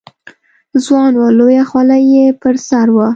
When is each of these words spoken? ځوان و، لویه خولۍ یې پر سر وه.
ځوان 0.83 1.13
و، 1.17 1.21
لویه 1.37 1.63
خولۍ 1.69 2.03
یې 2.13 2.25
پر 2.41 2.55
سر 2.67 2.87
وه. 2.95 3.07